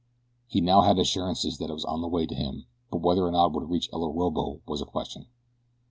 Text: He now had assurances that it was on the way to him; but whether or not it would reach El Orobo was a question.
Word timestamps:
He 0.47 0.61
now 0.61 0.81
had 0.81 0.97
assurances 0.97 1.59
that 1.59 1.69
it 1.69 1.73
was 1.73 1.85
on 1.85 2.01
the 2.01 2.07
way 2.07 2.25
to 2.25 2.33
him; 2.33 2.65
but 2.89 3.03
whether 3.03 3.21
or 3.23 3.29
not 3.29 3.49
it 3.53 3.53
would 3.53 3.69
reach 3.69 3.87
El 3.93 4.01
Orobo 4.01 4.59
was 4.67 4.81
a 4.81 4.85
question. 4.87 5.27